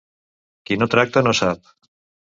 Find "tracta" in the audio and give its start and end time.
0.95-1.25